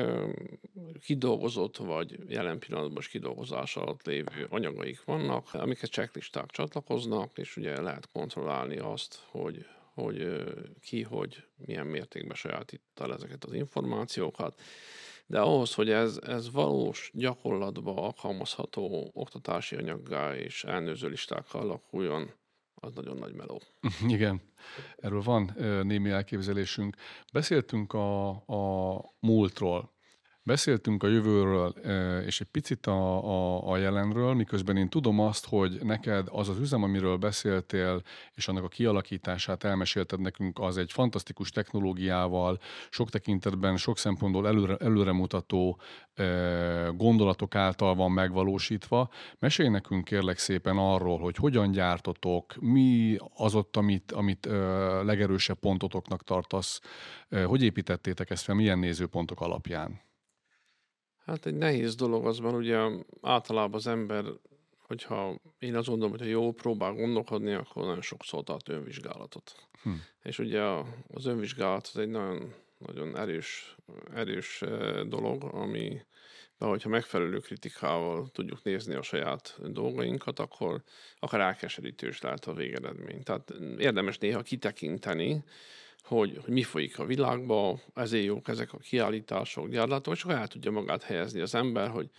[1.01, 7.81] kidolgozott vagy jelen pillanatban is kidolgozás alatt lévő anyagaik vannak, amiket checklisták csatlakoznak, és ugye
[7.81, 9.65] lehet kontrollálni azt, hogy
[10.01, 10.43] hogy
[10.81, 14.61] ki, hogy milyen mértékben sajátítta el ezeket az információkat.
[15.25, 22.31] De ahhoz, hogy ez, ez valós gyakorlatban alkalmazható oktatási anyaggá és elnőző listákkal alakuljon,
[22.73, 23.61] az nagyon nagy meló.
[24.07, 24.41] Igen,
[24.97, 26.95] erről van némi elképzelésünk.
[27.33, 29.93] Beszéltünk a, a múltról,
[30.43, 31.69] Beszéltünk a jövőről
[32.25, 36.57] és egy picit a, a, a jelenről, miközben én tudom azt, hogy neked az az
[36.57, 38.01] üzem, amiről beszéltél,
[38.33, 44.75] és annak a kialakítását elmesélted nekünk, az egy fantasztikus technológiával, sok tekintetben, sok szempontból előre,
[44.75, 45.79] előremutató
[46.95, 49.09] gondolatok által van megvalósítva.
[49.39, 54.45] Mesélj nekünk kérlek szépen arról, hogy hogyan gyártotok, mi az ott, amit, amit
[55.03, 56.81] legerősebb pontotoknak tartasz,
[57.45, 60.09] hogy építettétek ezt fel, milyen nézőpontok alapján?
[61.25, 62.79] Hát egy nehéz dolog az van, ugye
[63.21, 64.25] általában az ember,
[64.87, 69.67] hogyha én azt gondolom, hogy ha jó próbál gondolkodni, akkor nagyon sokszor tart önvizsgálatot.
[69.83, 69.89] Hm.
[70.23, 70.61] És ugye
[71.07, 73.75] az önvizsgálat az egy nagyon, nagyon erős,
[74.13, 74.63] erős
[75.07, 76.01] dolog, ami
[76.61, 80.83] de hogyha megfelelő kritikával tudjuk nézni a saját dolgainkat, akkor
[81.19, 83.23] akár elkeserítő is lehet a végeredmény.
[83.23, 85.43] Tehát érdemes néha kitekinteni,
[86.03, 90.47] hogy, hogy mi folyik a világban, ezért jók ezek a kiállítások, gyárlatok, és akkor el
[90.47, 92.09] tudja magát helyezni az ember, hogy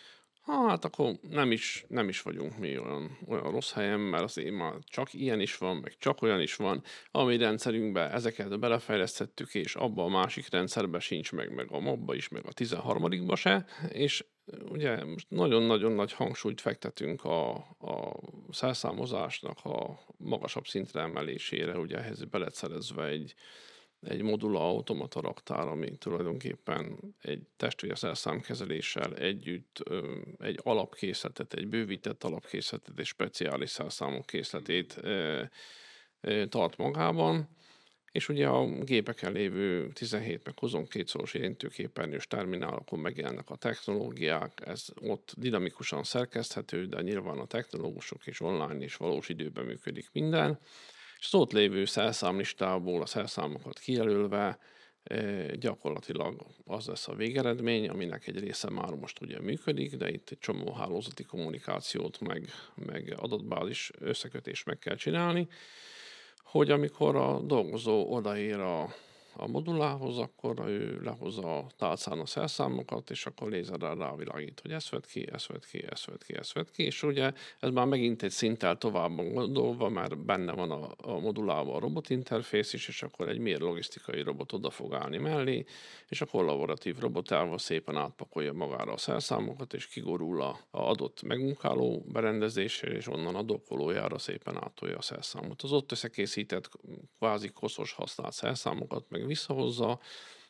[0.42, 4.75] hát akkor nem is, nem is vagyunk mi olyan, olyan rossz helyen, mert azért már
[4.85, 10.05] csak ilyen is van, meg csak olyan is van, ami rendszerünkbe ezeket belefejlesztettük, és abba
[10.05, 14.25] a másik rendszerbe sincs meg, meg a mobba is, meg a 13 se, és
[14.68, 22.25] ugye most nagyon-nagyon nagy hangsúlyt fektetünk a, a szerszámozásnak a magasabb szintre emelésére, ugye ehhez
[22.25, 23.35] beletszerezve egy,
[24.03, 29.83] egy modula automata raktár, ami tulajdonképpen egy testvérszerszámkezeléssel együtt
[30.38, 35.01] egy alapkészletet, egy bővített alapkészletet és speciális szerszámok készletét
[36.49, 37.49] tart magában,
[38.12, 44.87] és ugye a gépeken lévő 17 meg 22 szoros érintőképernyős terminálokon megjelennek a technológiák, ez
[45.01, 50.59] ott dinamikusan szerkeszthető, de nyilván a technológusok és online és valós időben működik minden,
[51.23, 54.59] és az ott lévő szerszámlistából a szerszámokat kijelölve
[55.55, 60.39] gyakorlatilag az lesz a végeredmény, aminek egy része már most ugye működik, de itt egy
[60.39, 65.49] csomó hálózati kommunikációt, meg, meg adatbázis összekötés meg kell csinálni,
[66.37, 68.95] hogy amikor a dolgozó odaér a
[69.37, 74.90] a modulához, akkor ő lehozza a tálcán a szerszámokat, és akkor lézerrel rávilágít, hogy ez
[74.90, 77.87] vett ki, ez vett ki, ez vett ki, ez vett ki, és ugye ez már
[77.87, 83.03] megint egy szinttel tovább gondolva, mert benne van a, a modulában a robotinterfész is, és
[83.03, 85.64] akkor egy miért logisztikai robot oda fog állni mellé,
[86.09, 91.23] és a kollaboratív robot elva szépen átpakolja magára a szerszámokat, és kigorul a, a adott
[91.23, 95.62] megmunkáló berendezésre, és onnan a dokkolójára szépen átolja a szerszámot.
[95.62, 96.71] Az ott összekészített
[97.18, 100.01] kvázi koszos használt szerszámokat meg meg visszahozza,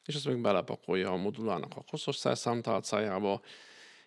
[0.04, 3.40] és ezt meg belepakolja a modulának a koszos szerszámtálcájába.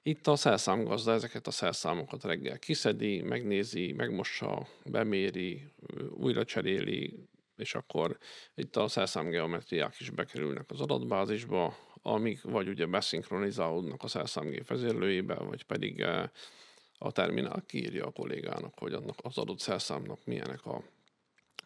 [0.04, 5.68] Itt a szerszámgazda ezeket a szerszámokat reggel kiszedi, megnézi, megmossa, beméri,
[6.10, 7.14] újra cseréli,
[7.58, 8.18] és akkor
[8.56, 15.64] itt a szerszámgeometriák is bekerülnek az adatbázisba, amik vagy ugye beszinkronizálódnak a szerszámgép vezérlőjébe, vagy
[15.64, 16.30] pedig eh,
[16.98, 20.84] a terminál kiírja a kollégának, hogy annak az adott szerszámnak milyenek a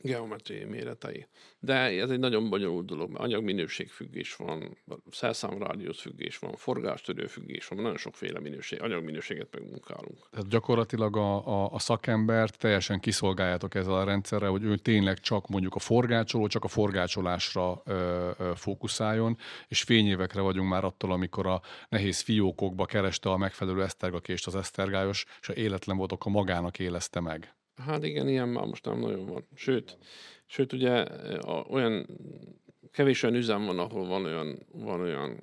[0.02, 1.28] geometriai méretei.
[1.60, 4.78] De ez egy nagyon bonyolult dolog, mert anyagminőségfüggés van,
[5.12, 10.30] szerszámrádiusz függés van, forgástörő függés van, nagyon sokféle minőség, anyagminőséget megmunkálunk.
[10.32, 15.48] Tehát gyakorlatilag a, a, a szakembert teljesen kiszolgáljátok ezzel a rendszerre, hogy ő tényleg csak
[15.48, 21.48] mondjuk a forgácsoló, csak a forgácsolásra ö, ö, fókuszáljon, és fényévekre vagyunk már attól, amikor
[21.48, 26.80] a nehéz fiókokba kereste a megfelelő esztergakést az esztergályos, és a életlen volt, akkor magának
[26.80, 27.54] élezte meg.
[27.86, 29.48] Hát igen, ilyen már most nem nagyon van.
[29.56, 29.98] Sőt,
[30.46, 30.92] sőt ugye
[31.39, 32.08] a, olyan
[32.92, 35.39] kevés olyan üzem van, ahol van olyan, van olyan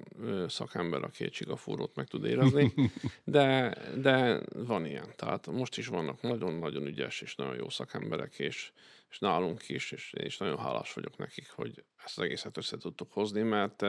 [0.49, 2.73] szakember, aki egy csigafúrót meg tud érezni,
[3.25, 5.13] de, de van ilyen.
[5.17, 8.73] Tehát most is vannak nagyon-nagyon ügyes és nagyon jó szakemberek, és,
[9.11, 12.77] és nálunk is, és én is nagyon hálás vagyok nekik, hogy ezt az egészet össze
[12.77, 13.85] tudtuk hozni, mert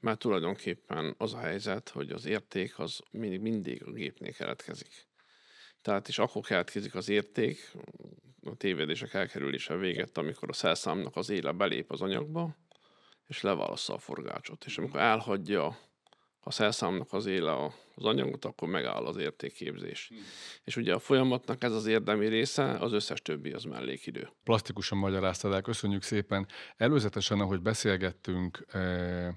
[0.00, 5.06] mert tulajdonképpen az a helyzet, hogy az érték az mindig, mindig a gépnél keletkezik.
[5.86, 7.72] Tehát is akkor keletkezik az érték,
[8.44, 12.56] a tévedések elkerülése véget, amikor a szelszámnak az éle belép az anyagba,
[13.26, 14.64] és leválassza a forgácsot.
[14.64, 15.78] És amikor elhagyja
[16.40, 20.08] a szelszámnak az éle az anyagot, akkor megáll az értékképzés.
[20.08, 20.18] Hmm.
[20.64, 24.28] És ugye a folyamatnak ez az érdemi része, az összes többi az mellékidő.
[24.44, 26.46] Plastikusan magyaráztad el, köszönjük szépen.
[26.76, 29.34] Előzetesen, ahogy beszélgettünk, eh,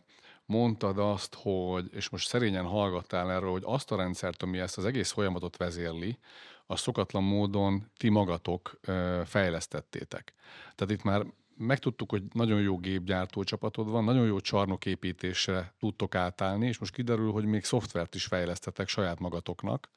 [0.49, 4.85] mondtad azt, hogy, és most szerényen hallgattál erről, hogy azt a rendszert, ami ezt az
[4.85, 6.17] egész folyamatot vezérli,
[6.65, 8.79] a szokatlan módon ti magatok
[9.25, 10.33] fejlesztettétek.
[10.75, 11.25] Tehát itt már
[11.57, 17.31] megtudtuk, hogy nagyon jó gépgyártó csapatod van, nagyon jó csarnoképítésre tudtok átállni, és most kiderül,
[17.31, 19.89] hogy még szoftvert is fejlesztetek saját magatoknak,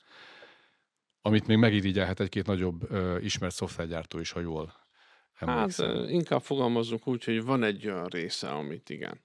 [1.23, 4.75] amit még megirigyelhet egy-két nagyobb ö, ismert szoftvergyártó is, ha jól
[5.39, 5.97] emlékszem.
[5.97, 9.21] Hát inkább fogalmazunk úgy, hogy van egy olyan része, amit igen.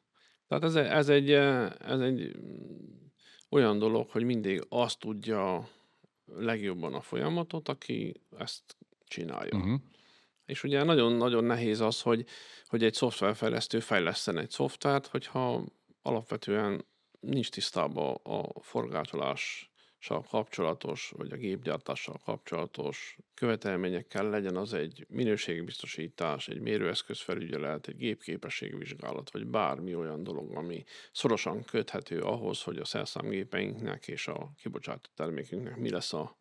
[0.47, 2.31] Tehát ez, ez, egy, ez egy
[3.49, 5.69] olyan dolog, hogy mindig azt tudja
[6.25, 9.57] legjobban a folyamatot, aki ezt csinálja.
[9.57, 9.79] Uh-huh.
[10.45, 12.25] És ugye nagyon-nagyon nehéz az, hogy,
[12.65, 15.63] hogy egy szoftverfejlesztő fejleszten egy szoftvert, hogyha
[16.01, 16.85] alapvetően
[17.19, 19.71] nincs tisztában a forgácsolás
[20.29, 29.45] kapcsolatos, vagy a gépgyártással kapcsolatos követelményekkel legyen az egy minőségbiztosítás, egy mérőeszközfelügyelet, egy gépképességvizsgálat, vagy
[29.45, 35.89] bármi olyan dolog, ami szorosan köthető ahhoz, hogy a szerszámgépeinknek és a kibocsátott termékünknek mi
[35.89, 36.37] lesz a,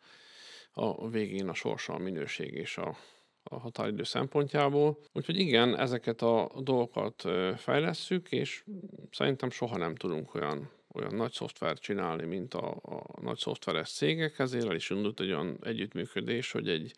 [0.72, 2.96] a végén a sorsa, a minőség és a,
[3.42, 4.98] a határidő szempontjából.
[5.12, 7.24] Úgyhogy igen, ezeket a dolgokat
[7.56, 8.64] fejlesszük, és
[9.10, 14.38] szerintem soha nem tudunk olyan olyan nagy szoftvert csinálni, mint a, a nagy szoftveres cégek,
[14.38, 16.94] ezért el is indult egy olyan együttműködés, hogy egy,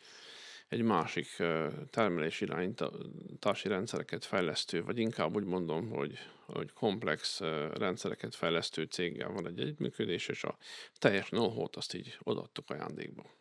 [0.69, 1.43] egy másik
[1.91, 7.41] termelési irányítási rendszereket fejlesztő, vagy inkább úgy mondom, hogy, hogy komplex
[7.75, 10.57] rendszereket fejlesztő céggel van egy együttműködés, és a
[10.99, 13.37] teljes know azt így odaadtuk ajándékba.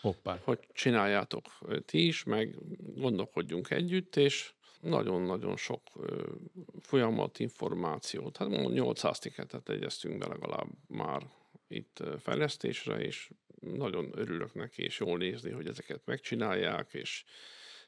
[0.00, 0.38] Hoppá.
[0.44, 1.46] Hogy csináljátok
[1.86, 2.56] ti is, meg
[2.94, 5.82] gondolkodjunk együtt, és nagyon-nagyon sok
[6.80, 11.22] folyamat, információt, hát 800 tiketet egyeztünk be legalább már
[11.68, 17.24] itt fejlesztésre, és nagyon örülök neki, és jól nézni, hogy ezeket megcsinálják, és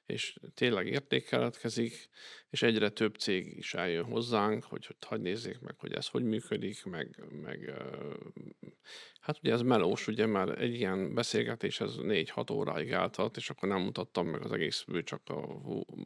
[0.06, 2.08] és tényleg értékeletkezik,
[2.50, 6.84] és egyre több cég is eljön hozzánk, hogy, hagyj nézzék meg, hogy ez hogy működik,
[6.84, 7.72] meg, meg
[9.20, 13.68] hát ugye ez melós, ugye már egy ilyen beszélgetés ez 4-6 óráig eltart, és akkor
[13.68, 15.60] nem mutattam meg az egészből csak a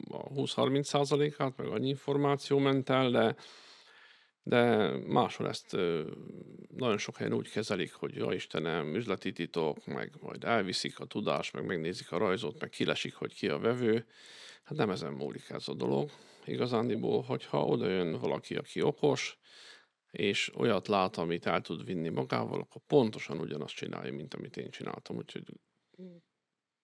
[0.09, 3.35] 20-30 százalékát, meg annyi információ ment el, de
[4.49, 5.71] de máshol ezt
[6.75, 11.53] nagyon sok helyen úgy kezelik, hogy ja Istenem, üzleti titok, meg majd elviszik a tudást,
[11.53, 14.05] meg megnézik a rajzot, meg kilesik, hogy ki a vevő.
[14.63, 16.09] Hát nem ezen múlik ez a dolog.
[16.45, 19.37] Igazándiból, hogyha oda jön valaki, aki okos,
[20.11, 24.69] és olyat lát, amit el tud vinni magával, akkor pontosan ugyanazt csinálja, mint amit én
[24.69, 25.17] csináltam.
[25.17, 25.43] Úgyhogy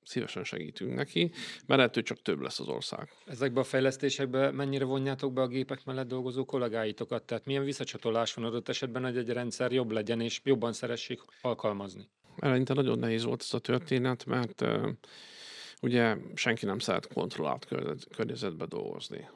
[0.05, 1.31] szívesen segítünk neki,
[1.65, 3.09] mert ettől csak több lesz az ország.
[3.25, 7.23] Ezekbe a fejlesztésekbe mennyire vonjátok be a gépek mellett dolgozó kollégáitokat?
[7.23, 12.09] Tehát milyen visszacsatolás van adott esetben, hogy egy rendszer jobb legyen és jobban szeressék alkalmazni?
[12.39, 14.89] Eleinte nagyon nehéz volt ez a történet, mert uh,
[15.81, 17.67] ugye senki nem szeret kontrollált
[18.15, 19.29] környezetbe dolgozni.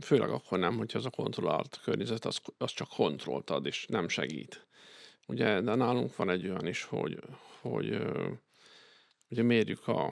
[0.00, 4.08] Főleg akkor nem, hogyha az a kontrollált környezet az, az csak kontrollt ad, és nem
[4.08, 4.66] segít.
[5.26, 7.18] Ugye, de nálunk van egy olyan is, hogy,
[7.60, 8.26] hogy uh,
[9.28, 10.06] Ugye mérjük a,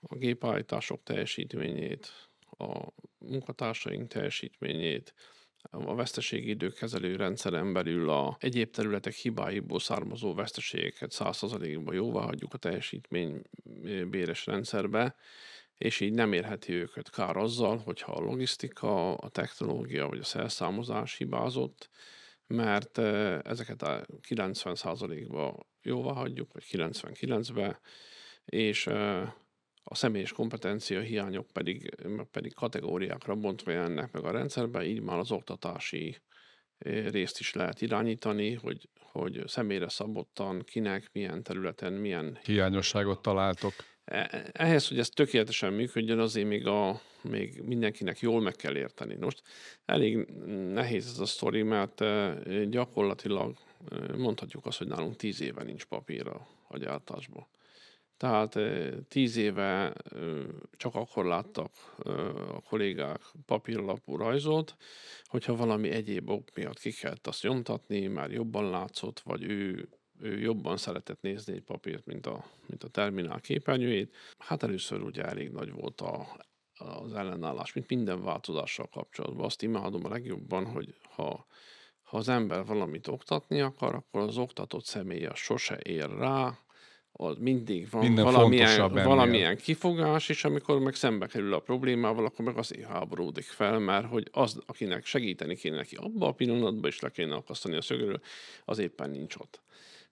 [0.00, 2.12] a gépaállítások teljesítményét,
[2.58, 2.86] a
[3.18, 5.14] munkatársaink teljesítményét,
[5.70, 12.58] a veszteségi időkezelő rendszeren belül a egyéb területek hibáiból származó veszteségeket 100%-ban jóvá hagyjuk a
[12.58, 13.42] teljesítmény
[14.10, 15.16] béres rendszerbe,
[15.78, 21.16] és így nem érheti őket kár azzal, hogyha a logisztika, a technológia vagy a szerszámozás
[21.16, 21.90] hibázott,
[22.46, 22.98] mert
[23.46, 27.80] ezeket a 90%-ba jóvá hagyjuk, vagy 99-be,
[28.44, 28.86] és
[29.84, 31.94] a személyes kompetencia hiányok pedig,
[32.30, 36.16] pedig kategóriákra bontva jelennek meg a rendszerben, így már az oktatási
[37.10, 42.38] részt is lehet irányítani, hogy, hogy személyre szabottan, kinek, milyen területen, milyen...
[42.44, 43.72] Hiányosságot találtok.
[44.04, 49.16] E, ehhez, hogy ez tökéletesen működjön, azért még, a, még mindenkinek jól meg kell érteni.
[49.20, 49.42] Most
[49.84, 50.16] elég
[50.72, 52.04] nehéz ez a sztori, mert
[52.70, 53.58] gyakorlatilag
[54.16, 56.26] mondhatjuk azt, hogy nálunk tíz éve nincs papír
[56.68, 57.46] a gyártásban.
[58.24, 58.58] Tehát
[59.08, 59.92] tíz éve
[60.76, 61.70] csak akkor láttak
[62.54, 64.76] a kollégák papíralapú rajzot,
[65.24, 69.88] hogyha valami egyéb ok miatt ki kellett azt nyomtatni, már jobban látszott, vagy ő,
[70.20, 74.14] ő jobban szeretett nézni egy papírt, mint a, mint a terminál képernyőjét.
[74.38, 76.26] Hát először ugye elég nagy volt a,
[76.74, 79.44] az ellenállás, mint minden változással kapcsolatban.
[79.44, 81.46] Azt imádom a legjobban, hogy ha,
[82.02, 86.58] ha az ember valamit oktatni akar, akkor az oktatott személy sose ér rá,
[87.16, 92.44] az mindig van Minden valamilyen, valamilyen kifogás, és amikor meg szembe kerül a problémával, akkor
[92.44, 97.00] meg azért háboródik fel, mert hogy az, akinek segíteni kéne neki abban a pillanatban, is
[97.00, 98.20] le kéne akasztani a szögről,
[98.64, 99.62] az éppen nincs ott.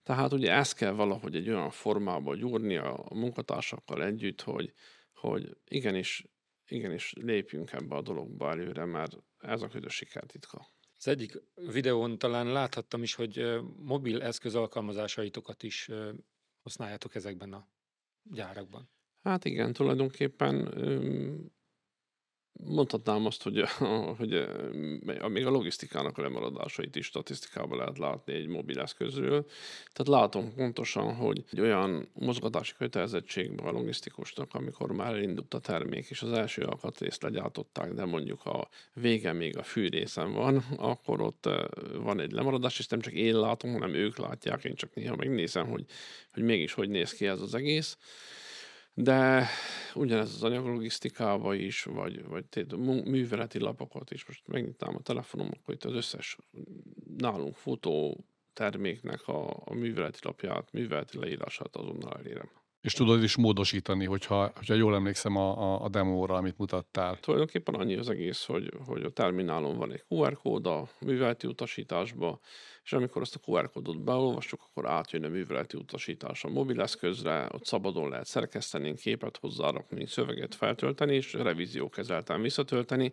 [0.03, 4.73] Tehát ugye ezt kell valahogy egy olyan formába gyúrni a munkatársakkal együtt, hogy,
[5.15, 6.25] hogy igenis,
[6.69, 10.67] igenis lépjünk ebbe a dologba előre, mert ez a közös sikertitka.
[10.97, 15.89] Az egyik videón talán láthattam is, hogy mobil eszköz alkalmazásaitokat is
[16.63, 17.69] használjátok ezekben a
[18.23, 18.91] gyárakban?
[19.23, 20.75] Hát igen, tulajdonképpen
[22.53, 23.65] mondhatnám azt, hogy,
[24.19, 24.49] hogy
[25.29, 29.47] még a logisztikának a lemaradásait is statisztikában lehet látni egy mobileszközről.
[29.93, 36.11] Tehát látom pontosan, hogy egy olyan mozgatási kötelezettségben a logisztikusnak, amikor már elindult a termék,
[36.11, 41.49] és az első alkatrészt legyártották, de mondjuk a vége még a fűrészen van, akkor ott
[41.95, 45.69] van egy lemaradás, és nem csak én látom, hanem ők látják, én csak néha megnézem,
[45.69, 45.85] hogy,
[46.33, 47.99] hogy mégis hogy néz ki ez az egész.
[48.95, 49.47] De
[49.95, 52.67] ugyanez az anyaglogisztikában is, vagy, vagy
[53.05, 54.27] műveleti lapokat is.
[54.27, 56.39] Most megnyitnám a telefonom, akkor itt az összes
[57.17, 62.51] nálunk futó terméknek a, a műveleti lapját, műveleti leírását azonnal elérem.
[62.81, 67.19] És tudod is módosítani, hogyha, hogyha jól emlékszem a, a, a demóra, amit mutattál.
[67.21, 72.41] Tulajdonképpen annyi az egész, hogy, hogy a terminálon van egy QR kód a műveleti utasításba,
[72.85, 77.67] és amikor azt a QR kódot beolvassuk, akkor átjön a műveleti utasítás a mobileszközre, ott
[77.67, 83.13] szabadon lehet szerkeszteni, képet hozzárakni, szöveget feltölteni, és revíziókezelten visszatölteni,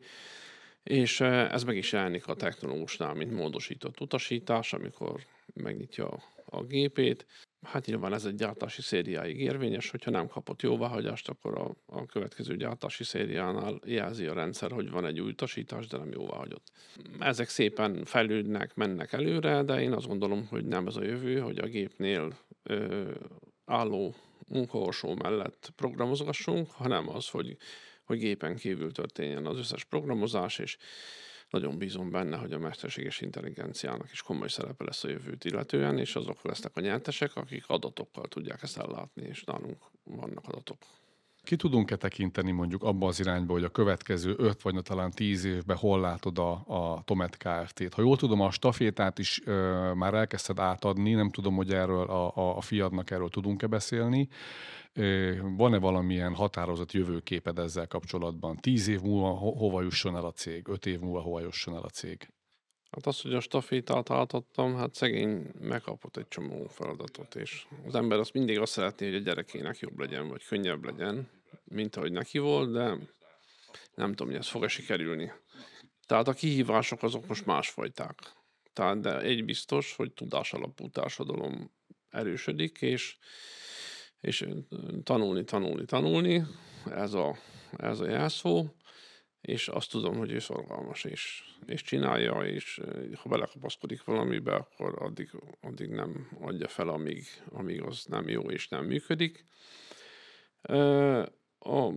[0.83, 5.21] és eh, ez meg is jelenik a technológusnál, mint módosított utasítás, amikor
[5.53, 7.25] megnyitja a gépét.
[7.61, 12.55] Hát nyilván ez egy gyártási szériáig érvényes, hogyha nem kapott jóváhagyást, akkor a, a következő
[12.55, 16.71] gyártási szériánál jelzi a rendszer, hogy van egy új utasítás, de nem jóváhagyott.
[17.19, 21.57] Ezek szépen fejlődnek, mennek előre, de én azt gondolom, hogy nem ez a jövő, hogy
[21.57, 23.11] a gépnél ö,
[23.65, 24.15] álló
[24.47, 27.57] munkahorsó mellett programozgassunk, hanem az, hogy,
[28.03, 30.77] hogy gépen kívül történjen az összes programozás, és
[31.49, 36.15] nagyon bízom benne, hogy a mesterséges intelligenciának is komoly szerepe lesz a jövőt illetően, és
[36.15, 40.77] azok lesznek a nyertesek, akik adatokkal tudják ezt ellátni, és nálunk vannak adatok.
[41.49, 45.77] Ki tudunk-e tekinteni mondjuk abba az irányba, hogy a következő 5 vagy talán 10 évben
[45.77, 47.93] hol látod a, a Tomet Kft-t?
[47.93, 52.35] Ha jól tudom, a stafétát is ö, már elkezdted átadni, nem tudom, hogy erről a,
[52.35, 54.27] a, a fiadnak erről tudunk-e beszélni.
[55.57, 58.55] Van-e valamilyen határozott jövőképed ezzel kapcsolatban?
[58.55, 60.67] Tíz év múlva ho- hova jusson el a cég?
[60.67, 62.29] Öt év múlva hova jusson el a cég?
[62.91, 68.19] Hát az, hogy a stafétát átadtam, hát szegény megkapott egy csomó feladatot, és az ember
[68.19, 72.37] azt mindig azt szeretné, hogy a gyerekének jobb legyen, vagy könnyebb legyen, mint ahogy neki
[72.37, 72.97] volt, de
[73.93, 75.31] nem tudom, hogy ez fog-e sikerülni.
[76.05, 78.15] Tehát a kihívások azok most másfajták.
[78.73, 81.71] Tehát de egy biztos, hogy tudás alapú társadalom
[82.09, 83.17] erősödik, és,
[84.21, 84.47] és
[85.03, 86.43] tanulni, tanulni, tanulni,
[86.85, 87.37] ez a,
[87.77, 88.65] ez a jelszó,
[89.41, 92.81] és azt tudom, hogy ő szorgalmas, és, és csinálja, és
[93.15, 95.29] ha belekapaszkodik valamibe, akkor addig,
[95.61, 99.45] addig nem adja fel, amíg, amíg az nem jó és nem működik.
[101.59, 101.93] A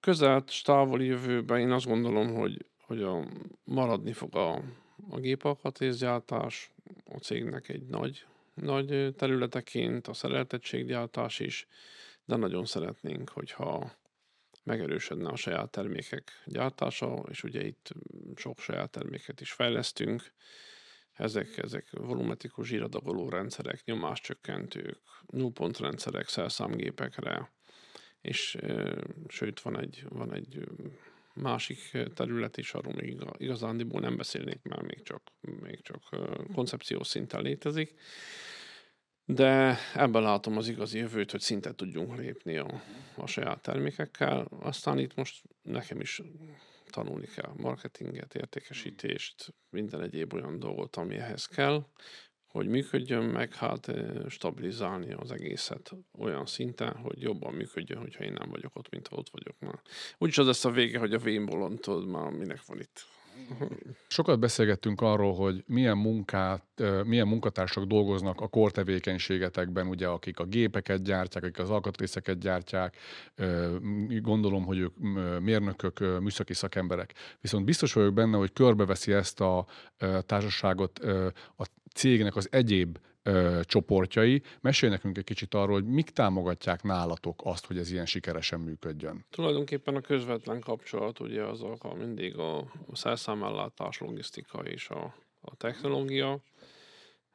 [0.00, 3.26] közelt távoli jövőben én azt gondolom, hogy, hogy a,
[3.64, 4.62] maradni fog a,
[5.10, 6.70] a gépalkatrészgyártás,
[7.04, 11.66] a cégnek egy nagy, nagy területeként, a szereltettséggyártás is,
[12.24, 13.92] de nagyon szeretnénk, hogyha
[14.64, 17.92] megerősödne a saját termékek gyártása, és ugye itt
[18.36, 20.32] sok saját terméket is fejlesztünk.
[21.12, 27.50] Ezek, ezek volumetikus zsíradagoló rendszerek, nyomáscsökkentők, nullpontrendszerek szerszámgépekre,
[28.22, 28.58] és
[29.28, 30.68] sőt van egy, van egy
[31.34, 36.02] másik terület is, arról még igazándiból nem beszélnék, mert még csak, még csak
[36.54, 37.94] koncepciós szinten létezik.
[39.24, 42.82] De ebben látom az igazi jövőt, hogy szinte tudjunk lépni a,
[43.16, 44.46] a saját termékekkel.
[44.60, 46.22] Aztán itt most nekem is
[46.90, 51.86] tanulni kell marketinget, értékesítést, minden egyéb olyan dolgot, ami ehhez kell,
[52.52, 53.92] hogy működjön, meg hát
[54.28, 59.16] stabilizálni az egészet olyan szinten, hogy jobban működjön, hogyha én nem vagyok ott, mint ha
[59.16, 59.80] ott vagyok már.
[60.18, 63.06] Úgyis az lesz a vége, hogy a vénbolon tudod már, minek van itt.
[64.08, 66.64] Sokat beszélgettünk arról, hogy milyen munkát,
[67.04, 72.96] milyen munkatársak dolgoznak a kortevékenységetekben, ugye, akik a gépeket gyártják, akik az alkatrészeket gyártják,
[74.20, 74.94] gondolom, hogy ők
[75.40, 77.14] mérnökök, műszaki szakemberek.
[77.40, 79.66] Viszont biztos vagyok benne, hogy körbeveszi ezt a
[80.26, 80.98] társaságot
[81.56, 84.42] a cégnek az egyéb ö, csoportjai.
[84.60, 89.24] Mesélj nekünk egy kicsit arról, hogy mik támogatják nálatok azt, hogy ez ilyen sikeresen működjön.
[89.30, 96.40] Tulajdonképpen a közvetlen kapcsolat ugye az a, mindig a szerszámellátás, logisztika és a, a technológia.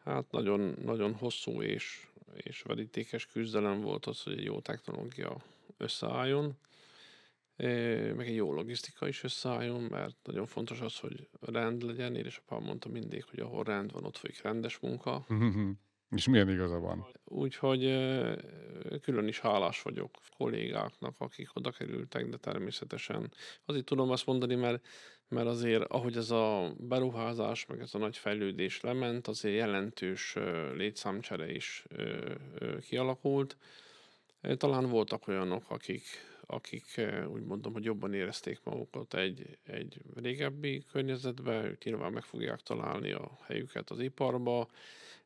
[0.04, 5.38] Hát nagyon, nagyon hosszú és, és verítékes küzdelem volt az, hogy egy jó technológia
[5.78, 6.58] összeálljon,
[8.16, 12.16] meg egy jó logisztika is összeálljon, mert nagyon fontos az, hogy rend legyen.
[12.16, 15.26] Édesapám mondta mindig, hogy ahol rend van, ott folyik rendes munka.
[16.16, 17.06] És milyen igaza van?
[17.24, 17.82] Úgyhogy
[19.02, 23.34] külön is hálás vagyok kollégáknak, akik oda kerültek, de természetesen
[23.66, 24.86] azért tudom azt mondani, mert,
[25.28, 30.36] mert azért, ahogy ez a beruházás, meg ez a nagy fejlődés lement, azért jelentős
[30.76, 31.86] létszámcsere is
[32.88, 33.58] kialakult.
[34.58, 36.04] Talán voltak olyanok, akik,
[36.48, 42.62] akik úgy mondom, hogy jobban érezték magukat egy, egy régebbi környezetbe, ők nyilván meg fogják
[42.62, 44.70] találni a helyüket az iparba,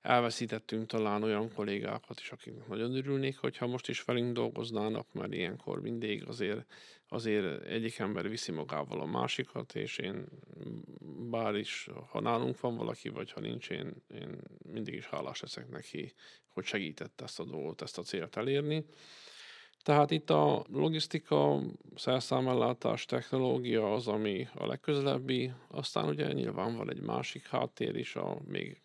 [0.01, 5.81] elveszítettünk talán olyan kollégákat is, akik nagyon örülnék, hogyha most is velünk dolgoznának, mert ilyenkor
[5.81, 6.65] mindig azért,
[7.07, 10.25] azért egyik ember viszi magával a másikat, és én
[11.29, 14.41] bár is, ha nálunk van valaki, vagy ha nincs, én, én
[14.71, 16.13] mindig is hálás leszek neki,
[16.47, 18.85] hogy segített ezt a dolgot, ezt a célt elérni.
[19.83, 21.61] Tehát itt a logisztika,
[21.95, 28.37] szerszámellátás, technológia az, ami a legközelebbi, aztán ugye nyilván van egy másik háttér is, a
[28.47, 28.81] még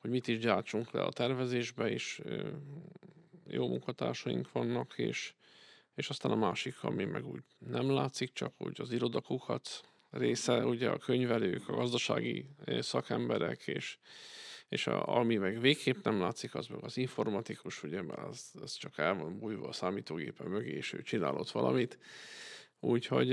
[0.00, 2.22] hogy mit is gyártsunk le a tervezésbe, és
[3.46, 5.34] jó munkatársaink vannak, és,
[5.94, 9.68] és aztán a másik, ami meg úgy nem látszik, csak úgy az irodakukat
[10.10, 12.48] része, ugye a könyvelők, a gazdasági
[12.80, 13.98] szakemberek, és,
[14.68, 18.72] és a, ami meg végképp nem látszik, az meg az informatikus, ugye, mert az, az
[18.72, 21.98] csak el van bújva a számítógépen mögé, és ő csinál ott valamit.
[22.80, 23.30] Úgyhogy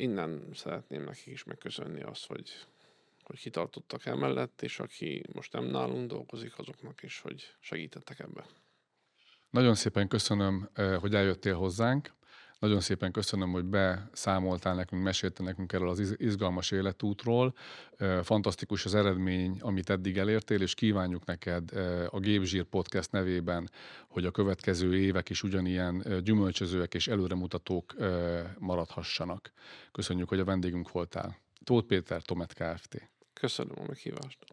[0.00, 2.50] innen szeretném nekik is megköszönni azt, hogy,
[3.22, 8.46] hogy kitartottak emellett, és aki most nem nálunk dolgozik, azoknak is, hogy segítettek ebbe.
[9.50, 10.70] Nagyon szépen köszönöm,
[11.00, 12.16] hogy eljöttél hozzánk.
[12.58, 17.54] Nagyon szépen köszönöm, hogy beszámoltál nekünk, meséltél nekünk erről az izgalmas életútról.
[18.22, 21.70] Fantasztikus az eredmény, amit eddig elértél, és kívánjuk neked
[22.10, 23.70] a Gépzsír Podcast nevében,
[24.08, 27.94] hogy a következő évek is ugyanilyen gyümölcsözőek és előremutatók
[28.58, 29.52] maradhassanak.
[29.92, 31.36] Köszönjük, hogy a vendégünk voltál.
[31.64, 33.10] Tóth Péter, Tomet Kft.
[33.32, 34.44] Köszönöm a meghívást.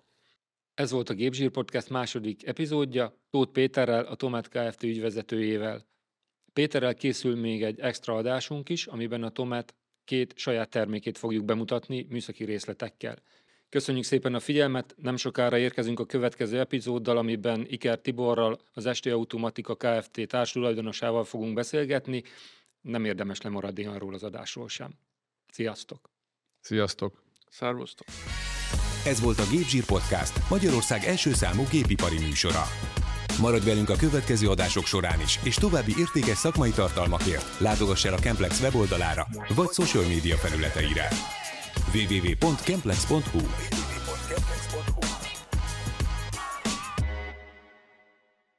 [0.73, 4.83] Ez volt a Gépzsír Podcast második epizódja, Tóth Péterrel, a Tomet Kft.
[4.83, 5.85] ügyvezetőjével.
[6.55, 9.75] Péterrel készül még egy extra adásunk is, amiben a Tomet
[10.05, 13.17] két saját termékét fogjuk bemutatni műszaki részletekkel.
[13.69, 19.05] Köszönjük szépen a figyelmet, nem sokára érkezünk a következő epizóddal, amiben Iker Tiborral, az ST
[19.05, 20.27] Automatika Kft.
[20.27, 22.23] társulajdonosával fogunk beszélgetni.
[22.81, 24.91] Nem érdemes lemaradni arról az adásról sem.
[25.51, 26.09] Sziasztok!
[26.59, 27.23] Sziasztok!
[27.49, 28.07] Szervusztok!
[29.05, 32.63] Ez volt a Gépzsír Podcast, Magyarország első számú gépipari műsora.
[33.39, 38.19] Maradj velünk a következő adások során is, és további értékes szakmai tartalmakért látogass el a
[38.19, 41.09] Kemplex weboldalára vagy social média felületeire.
[41.93, 43.84] www.kemplex.hu